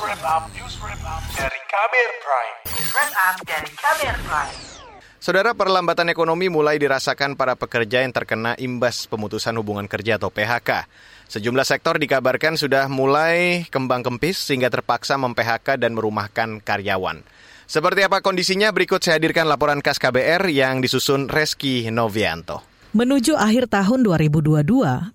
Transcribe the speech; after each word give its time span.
wrap 0.00 0.20
up, 0.24 0.44
news 0.52 0.76
wrap 0.84 1.00
up 1.08 1.22
dari 1.32 1.60
Kamer 1.72 2.10
Prime. 2.20 2.56
News 2.68 2.90
wrap 2.92 3.12
up 3.16 3.36
dari 3.48 3.70
Kamer 3.72 4.16
Prime. 4.28 4.56
Saudara, 5.16 5.56
perlambatan 5.56 6.12
ekonomi 6.12 6.52
mulai 6.52 6.76
dirasakan 6.76 7.34
para 7.34 7.56
pekerja 7.56 8.04
yang 8.04 8.12
terkena 8.12 8.52
imbas 8.60 9.08
pemutusan 9.08 9.56
hubungan 9.56 9.88
kerja 9.88 10.20
atau 10.20 10.28
PHK. 10.28 10.86
Sejumlah 11.26 11.66
sektor 11.66 11.96
dikabarkan 11.96 12.54
sudah 12.60 12.86
mulai 12.86 13.66
kembang 13.72 14.04
kempis 14.04 14.38
sehingga 14.38 14.70
terpaksa 14.70 15.16
mem-PHK 15.18 15.80
dan 15.80 15.96
merumahkan 15.96 16.62
karyawan. 16.62 17.24
Seperti 17.66 18.06
apa 18.06 18.22
kondisinya? 18.22 18.70
Berikut 18.70 19.02
saya 19.02 19.18
hadirkan 19.18 19.48
laporan 19.50 19.82
khas 19.82 19.98
KBR 19.98 20.46
yang 20.52 20.78
disusun 20.78 21.26
Reski 21.26 21.90
Novianto. 21.90 22.75
Menuju 22.96 23.36
akhir 23.36 23.68
tahun 23.68 24.08
2022, 24.08 24.64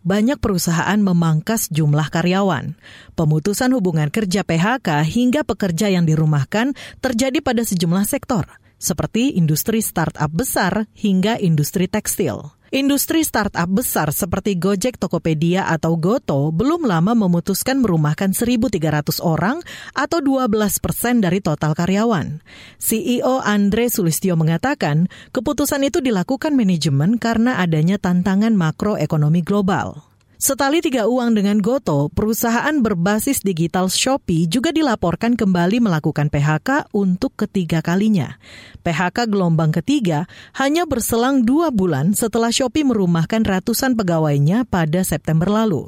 banyak 0.06 0.38
perusahaan 0.38 1.00
memangkas 1.02 1.66
jumlah 1.74 2.14
karyawan. 2.14 2.78
Pemutusan 3.18 3.74
hubungan 3.74 4.14
kerja 4.14 4.46
PHK 4.46 5.02
hingga 5.02 5.42
pekerja 5.42 5.90
yang 5.90 6.06
dirumahkan 6.06 6.78
terjadi 7.02 7.42
pada 7.42 7.66
sejumlah 7.66 8.06
sektor, 8.06 8.46
seperti 8.82 9.38
industri 9.38 9.86
startup 9.86 10.34
besar 10.34 10.90
hingga 10.98 11.38
industri 11.38 11.86
tekstil. 11.86 12.58
Industri 12.72 13.28
startup 13.28 13.68
besar 13.68 14.16
seperti 14.16 14.56
Gojek, 14.56 14.96
Tokopedia, 14.96 15.68
atau 15.68 16.00
Goto 16.00 16.56
belum 16.56 16.88
lama 16.88 17.12
memutuskan 17.12 17.84
merumahkan 17.84 18.32
1.300 18.32 19.20
orang 19.20 19.60
atau 19.92 20.24
12 20.24 20.48
persen 20.80 21.20
dari 21.20 21.44
total 21.44 21.76
karyawan. 21.76 22.40
CEO 22.80 23.44
Andre 23.44 23.92
Sulistyo 23.92 24.40
mengatakan 24.40 25.12
keputusan 25.36 25.84
itu 25.84 26.00
dilakukan 26.00 26.56
manajemen 26.56 27.20
karena 27.20 27.60
adanya 27.60 28.00
tantangan 28.00 28.56
makroekonomi 28.56 29.44
global. 29.44 30.11
Setali 30.42 30.82
tiga 30.82 31.06
uang 31.06 31.38
dengan 31.38 31.62
Goto, 31.62 32.10
perusahaan 32.10 32.74
berbasis 32.82 33.46
digital 33.46 33.94
Shopee 33.94 34.50
juga 34.50 34.74
dilaporkan 34.74 35.38
kembali 35.38 35.78
melakukan 35.78 36.34
PHK 36.34 36.90
untuk 36.98 37.38
ketiga 37.38 37.86
kalinya. 37.86 38.42
PHK 38.82 39.30
gelombang 39.30 39.70
ketiga 39.70 40.26
hanya 40.58 40.90
berselang 40.90 41.46
dua 41.46 41.70
bulan 41.70 42.18
setelah 42.18 42.50
Shopee 42.50 42.82
merumahkan 42.82 43.46
ratusan 43.46 43.94
pegawainya 43.94 44.66
pada 44.66 45.06
September 45.06 45.46
lalu. 45.46 45.86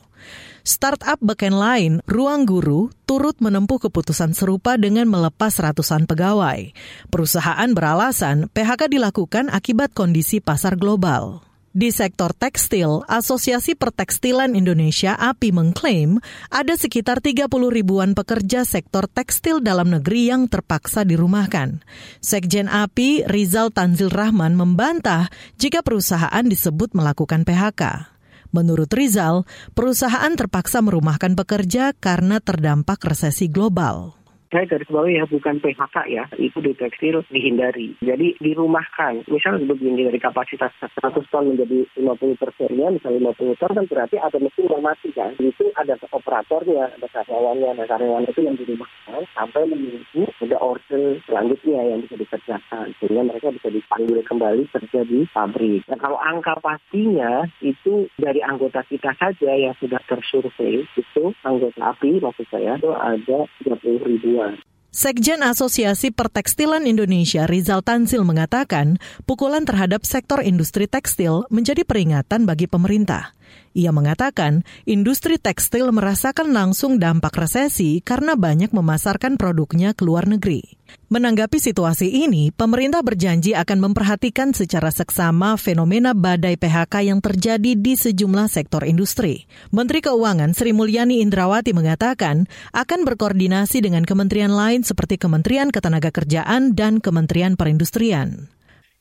Startup 0.62 1.18
backend 1.18 1.58
lain, 1.58 2.06
Ruang 2.06 2.46
Guru, 2.46 2.94
turut 3.10 3.42
menempuh 3.42 3.90
keputusan 3.90 4.38
serupa 4.38 4.78
dengan 4.78 5.10
melepas 5.10 5.50
ratusan 5.58 6.06
pegawai. 6.06 6.70
Perusahaan 7.10 7.74
beralasan 7.74 8.54
PHK 8.54 8.86
dilakukan 8.86 9.50
akibat 9.50 9.98
kondisi 9.98 10.46
pasar 10.46 10.78
global. 10.78 11.42
Di 11.74 11.90
sektor 11.90 12.38
tekstil, 12.38 13.02
Asosiasi 13.10 13.74
Pertekstilan 13.74 14.54
Indonesia 14.54 15.18
API 15.18 15.50
mengklaim 15.50 16.22
ada 16.54 16.78
sekitar 16.78 17.18
30 17.18 17.50
ribuan 17.50 18.14
pekerja 18.14 18.62
sektor 18.62 19.10
tekstil 19.10 19.58
dalam 19.58 19.90
negeri 19.90 20.30
yang 20.30 20.46
terpaksa 20.46 21.02
dirumahkan. 21.02 21.82
Sekjen 22.22 22.70
API 22.70 23.26
Rizal 23.26 23.74
Tanzil 23.74 24.14
Rahman 24.14 24.54
membantah 24.54 25.34
jika 25.58 25.82
perusahaan 25.82 26.46
disebut 26.46 26.94
melakukan 26.94 27.42
PHK. 27.42 28.14
Menurut 28.54 28.94
Rizal, 28.94 29.50
perusahaan 29.74 30.30
terpaksa 30.38 30.78
merumahkan 30.86 31.34
pekerja 31.34 31.98
karena 31.98 32.38
terdampak 32.38 33.02
resesi 33.02 33.50
global 33.50 34.23
saya 34.54 34.70
garis 34.70 34.86
bawahi 34.86 35.18
ya 35.18 35.26
bukan 35.26 35.58
PHK 35.58 35.98
ya 36.14 36.24
itu 36.38 36.62
di 36.62 36.78
tekstil 36.78 37.26
dihindari. 37.34 37.98
Jadi 38.06 38.38
dirumahkan. 38.38 39.26
Misalnya 39.26 39.66
begini 39.66 40.06
dari 40.06 40.22
kapasitas 40.22 40.70
100 40.78 41.26
ton 41.34 41.50
menjadi 41.50 41.90
50 41.98 42.38
persennya 42.38 42.94
misalnya 42.94 43.34
50 43.34 43.58
ton 43.58 43.72
kan 43.74 43.86
berarti 43.90 44.16
ada 44.22 44.38
mesin 44.38 44.70
yang 44.70 44.86
mati 44.86 45.10
kan? 45.10 45.34
Itu 45.42 45.74
ada 45.74 45.98
operatornya 46.14 46.94
ada 46.94 47.08
karyawannya 47.10 47.68
ada 47.74 47.84
karyawan 47.90 48.30
itu 48.30 48.42
yang 48.46 48.54
dirumahkan 48.54 49.03
sampai 49.38 49.70
menunggu 49.70 50.24
ada 50.42 50.58
order 50.58 51.22
selanjutnya 51.30 51.82
yang 51.94 52.00
bisa 52.06 52.16
dikerjakan 52.18 52.86
sehingga 52.98 53.22
mereka 53.28 53.48
bisa 53.54 53.70
dipanggil 53.70 54.20
kembali 54.26 54.64
kerja 54.74 55.00
di 55.06 55.20
pabrik 55.30 55.82
dan 55.86 55.98
kalau 56.02 56.18
angka 56.18 56.58
pastinya 56.64 57.46
itu 57.62 58.10
dari 58.18 58.42
anggota 58.42 58.82
kita 58.90 59.14
saja 59.18 59.52
yang 59.54 59.76
sudah 59.78 60.02
tersurvei 60.10 60.86
itu 60.98 61.24
anggota 61.46 61.80
API 61.94 62.18
maksud 62.24 62.48
saya 62.50 62.76
itu 62.78 62.92
ada 62.92 63.40
30 63.62 64.10
ribuan 64.10 64.58
Sekjen 64.94 65.42
Asosiasi 65.42 66.14
Pertekstilan 66.14 66.86
Indonesia 66.86 67.50
Rizal 67.50 67.82
Tanzil 67.82 68.22
mengatakan 68.22 69.02
pukulan 69.26 69.66
terhadap 69.66 70.06
sektor 70.06 70.38
industri 70.46 70.86
tekstil 70.86 71.50
menjadi 71.50 71.82
peringatan 71.82 72.46
bagi 72.46 72.70
pemerintah. 72.70 73.34
Ia 73.74 73.90
mengatakan 73.90 74.62
industri 74.86 75.42
tekstil 75.42 75.90
merasakan 75.90 76.54
langsung 76.54 77.02
dampak 77.02 77.34
resesi 77.42 78.06
karena 78.06 78.38
banyak 78.38 78.70
memasarkan 78.70 79.34
produknya 79.42 79.98
ke 79.98 80.06
luar 80.06 80.30
negeri. 80.30 80.78
Menanggapi 81.10 81.58
situasi 81.58 82.10
ini, 82.26 82.54
pemerintah 82.54 83.02
berjanji 83.02 83.58
akan 83.58 83.90
memperhatikan 83.90 84.54
secara 84.54 84.94
seksama 84.94 85.58
fenomena 85.58 86.14
badai 86.14 86.54
PHK 86.58 87.10
yang 87.10 87.18
terjadi 87.22 87.74
di 87.74 87.94
sejumlah 87.98 88.46
sektor 88.46 88.86
industri. 88.86 89.50
Menteri 89.74 90.06
Keuangan 90.06 90.54
Sri 90.54 90.70
Mulyani 90.70 91.22
Indrawati 91.26 91.74
mengatakan 91.74 92.46
akan 92.78 93.00
berkoordinasi 93.10 93.82
dengan 93.82 94.06
kementerian 94.06 94.54
lain 94.54 94.86
seperti 94.86 95.18
Kementerian 95.18 95.74
Ketenagakerjaan 95.74 96.78
dan 96.78 97.02
Kementerian 97.02 97.58
Perindustrian. 97.58 98.53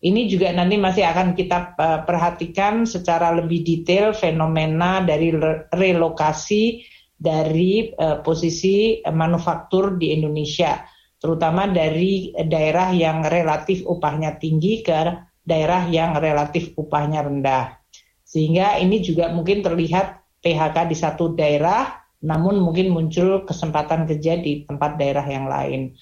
Ini 0.02 0.26
juga 0.26 0.50
nanti 0.50 0.74
masih 0.82 1.06
akan 1.06 1.38
kita 1.38 1.78
perhatikan 2.02 2.82
secara 2.82 3.30
lebih 3.38 3.62
detail 3.62 4.10
fenomena 4.10 4.98
dari 4.98 5.30
relokasi 5.70 6.82
dari 7.14 7.94
posisi 8.26 8.98
manufaktur 9.06 9.94
di 9.94 10.10
Indonesia, 10.10 10.82
terutama 11.22 11.70
dari 11.70 12.34
daerah 12.34 12.90
yang 12.90 13.22
relatif 13.22 13.86
upahnya 13.86 14.42
tinggi 14.42 14.82
ke 14.82 15.22
daerah 15.46 15.86
yang 15.86 16.18
relatif 16.18 16.74
upahnya 16.74 17.22
rendah. 17.22 17.78
Sehingga 18.26 18.82
ini 18.82 18.98
juga 19.06 19.30
mungkin 19.30 19.62
terlihat 19.62 20.18
PHK 20.42 20.90
di 20.90 20.96
satu 20.98 21.30
daerah, 21.38 22.02
namun 22.26 22.58
mungkin 22.58 22.90
muncul 22.90 23.46
kesempatan 23.46 24.10
kerja 24.10 24.34
di 24.42 24.66
tempat 24.66 24.98
daerah 24.98 25.22
yang 25.30 25.46
lain. 25.46 25.94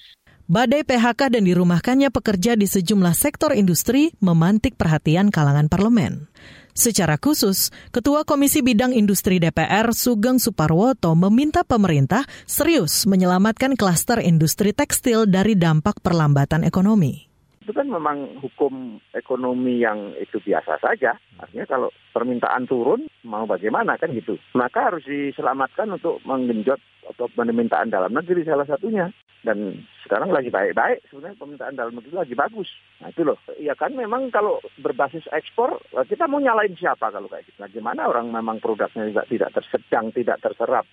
Badai 0.51 0.83
PHK 0.83 1.31
dan 1.31 1.47
dirumahkannya 1.47 2.11
pekerja 2.11 2.59
di 2.59 2.67
sejumlah 2.67 3.15
sektor 3.15 3.55
industri 3.55 4.11
memantik 4.19 4.75
perhatian 4.75 5.31
kalangan 5.31 5.71
parlemen. 5.71 6.27
Secara 6.75 7.15
khusus, 7.15 7.71
Ketua 7.95 8.27
Komisi 8.27 8.59
Bidang 8.59 8.91
Industri 8.91 9.39
DPR 9.39 9.95
Sugeng 9.95 10.43
Suparwoto 10.43 11.15
meminta 11.15 11.63
pemerintah 11.63 12.27
serius 12.43 13.07
menyelamatkan 13.07 13.79
klaster 13.79 14.19
industri 14.19 14.75
tekstil 14.75 15.23
dari 15.23 15.55
dampak 15.55 16.03
perlambatan 16.03 16.67
ekonomi 16.67 17.31
itu 17.61 17.77
kan 17.77 17.87
memang 17.87 18.41
hukum 18.43 18.99
ekonomi 19.15 19.79
yang 19.79 20.11
itu 20.19 20.43
biasa 20.43 20.81
saja. 20.83 21.15
Artinya 21.39 21.63
kalau 21.69 21.87
permintaan 22.11 22.67
turun, 22.67 23.07
mau 23.23 23.47
bagaimana 23.47 23.95
kan 23.95 24.11
gitu. 24.11 24.35
Maka 24.57 24.91
harus 24.91 25.07
diselamatkan 25.07 25.87
untuk 25.93 26.19
menggenjot 26.27 26.81
atau 27.15 27.31
permintaan 27.31 27.87
dalam 27.87 28.11
negeri 28.11 28.43
salah 28.43 28.67
satunya. 28.67 29.07
Dan 29.41 29.73
sekarang 30.05 30.29
lagi 30.29 30.53
baik-baik, 30.53 31.01
sebenarnya 31.09 31.37
permintaan 31.41 31.73
dalam 31.73 31.97
negeri 31.97 32.13
lagi 32.13 32.35
bagus. 32.37 32.69
Nah 33.01 33.09
itu 33.09 33.25
loh. 33.25 33.41
Ya 33.57 33.73
kan 33.73 33.97
memang 33.97 34.29
kalau 34.29 34.61
berbasis 34.77 35.25
ekspor, 35.33 35.81
kita 36.05 36.29
mau 36.29 36.37
nyalain 36.37 36.77
siapa 36.77 37.09
kalau 37.09 37.25
kayak 37.25 37.49
gitu. 37.49 37.57
Bagaimana 37.57 38.05
orang 38.05 38.29
memang 38.29 38.61
produknya 38.61 39.09
juga 39.09 39.25
tidak 39.25 39.49
tersedang, 39.57 40.13
tidak 40.13 40.37
terserap. 40.45 40.85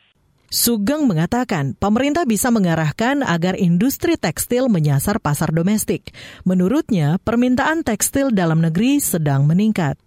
Sugeng 0.49 1.05
mengatakan 1.05 1.77
pemerintah 1.77 2.25
bisa 2.25 2.49
mengarahkan 2.49 3.21
agar 3.21 3.53
industri 3.61 4.17
tekstil 4.17 4.73
menyasar 4.73 5.21
pasar 5.21 5.53
domestik. 5.53 6.09
Menurutnya, 6.49 7.21
permintaan 7.21 7.85
tekstil 7.85 8.33
dalam 8.33 8.65
negeri 8.65 8.97
sedang 8.97 9.45
meningkat. 9.45 10.01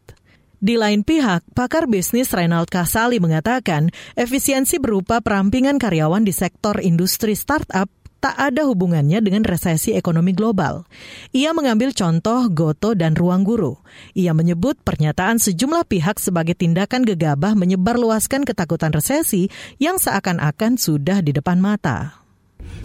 Di 0.57 0.81
lain 0.81 1.05
pihak, 1.05 1.45
pakar 1.53 1.85
bisnis 1.85 2.33
Reynald 2.33 2.73
Kasali 2.73 3.21
mengatakan 3.21 3.93
efisiensi 4.17 4.81
berupa 4.81 5.21
perampingan 5.21 5.77
karyawan 5.77 6.25
di 6.25 6.33
sektor 6.33 6.81
industri 6.81 7.37
startup 7.37 7.89
tak 8.21 8.37
ada 8.37 8.69
hubungannya 8.69 9.17
dengan 9.19 9.41
resesi 9.41 9.97
ekonomi 9.97 10.37
global. 10.37 10.85
Ia 11.33 11.57
mengambil 11.57 11.89
contoh 11.91 12.45
Goto 12.53 12.93
dan 12.93 13.17
Ruang 13.17 13.41
Guru. 13.41 13.81
Ia 14.13 14.37
menyebut 14.37 14.77
pernyataan 14.85 15.41
sejumlah 15.41 15.89
pihak 15.89 16.21
sebagai 16.21 16.53
tindakan 16.53 17.01
gegabah 17.01 17.57
menyebarluaskan 17.57 18.45
ketakutan 18.45 18.93
resesi 18.93 19.49
yang 19.81 19.97
seakan-akan 19.97 20.77
sudah 20.77 21.25
di 21.25 21.33
depan 21.33 21.57
mata. 21.57 22.21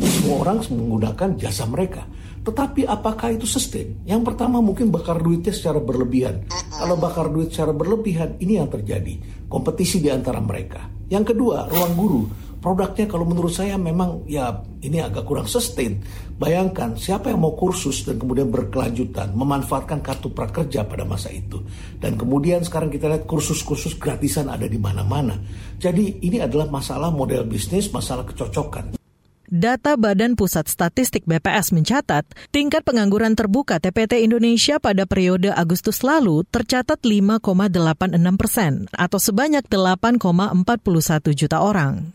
Semua 0.00 0.48
orang 0.48 0.64
menggunakan 0.64 1.36
jasa 1.36 1.68
mereka. 1.68 2.08
Tetapi 2.46 2.88
apakah 2.88 3.36
itu 3.36 3.44
sustain? 3.44 4.00
Yang 4.08 4.32
pertama 4.32 4.64
mungkin 4.64 4.88
bakar 4.88 5.20
duitnya 5.20 5.52
secara 5.52 5.82
berlebihan. 5.82 6.48
Kalau 6.72 6.96
bakar 6.96 7.28
duit 7.28 7.52
secara 7.52 7.74
berlebihan, 7.74 8.38
ini 8.40 8.56
yang 8.56 8.70
terjadi. 8.70 9.44
Kompetisi 9.50 9.98
di 9.98 10.08
antara 10.08 10.38
mereka. 10.38 10.86
Yang 11.10 11.34
kedua, 11.34 11.66
ruang 11.66 11.94
guru 11.98 12.22
produknya 12.60 13.06
kalau 13.06 13.24
menurut 13.24 13.52
saya 13.54 13.78
memang 13.78 14.26
ya 14.26 14.52
ini 14.82 15.00
agak 15.00 15.24
kurang 15.24 15.48
sustain. 15.48 16.00
Bayangkan 16.36 16.92
siapa 17.00 17.32
yang 17.32 17.40
mau 17.40 17.56
kursus 17.56 18.04
dan 18.04 18.20
kemudian 18.20 18.52
berkelanjutan 18.52 19.32
memanfaatkan 19.32 20.04
kartu 20.04 20.28
prakerja 20.34 20.84
pada 20.84 21.08
masa 21.08 21.32
itu. 21.32 21.64
Dan 21.96 22.20
kemudian 22.20 22.60
sekarang 22.60 22.92
kita 22.92 23.08
lihat 23.08 23.24
kursus-kursus 23.24 23.96
gratisan 23.96 24.52
ada 24.52 24.68
di 24.68 24.76
mana-mana. 24.76 25.40
Jadi 25.80 26.20
ini 26.20 26.42
adalah 26.42 26.68
masalah 26.68 27.08
model 27.08 27.48
bisnis, 27.48 27.88
masalah 27.88 28.28
kecocokan. 28.28 29.05
Data 29.46 29.94
Badan 29.94 30.34
Pusat 30.34 30.66
Statistik 30.66 31.22
BPS 31.22 31.70
mencatat, 31.70 32.26
tingkat 32.50 32.82
pengangguran 32.82 33.38
terbuka 33.38 33.78
TPT 33.78 34.26
Indonesia 34.26 34.82
pada 34.82 35.06
periode 35.06 35.54
Agustus 35.54 36.02
lalu 36.02 36.42
tercatat 36.50 36.98
5,86 36.98 37.46
persen 38.34 38.90
atau 38.90 39.18
sebanyak 39.22 39.62
8,41 39.70 41.30
juta 41.38 41.62
orang. 41.62 42.10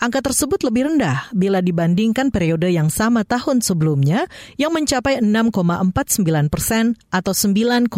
Angka 0.00 0.24
tersebut 0.24 0.64
lebih 0.64 0.88
rendah 0.88 1.28
bila 1.36 1.60
dibandingkan 1.60 2.32
periode 2.32 2.72
yang 2.72 2.88
sama 2.88 3.28
tahun 3.28 3.60
sebelumnya 3.60 4.24
yang 4.56 4.72
mencapai 4.72 5.20
6,49 5.20 6.48
persen 6.48 6.96
atau 7.12 7.36
9,1 7.36 7.92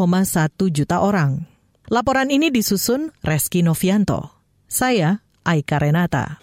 juta 0.74 0.98
orang. 0.98 1.46
Laporan 1.86 2.34
ini 2.34 2.50
disusun 2.50 3.14
Reski 3.22 3.62
Novianto. 3.62 4.34
Saya 4.66 5.22
Aika 5.46 5.78
Renata. 5.78 6.42